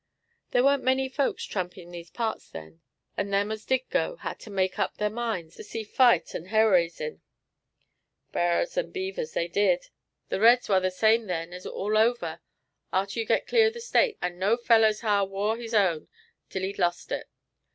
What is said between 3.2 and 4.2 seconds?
them as did go,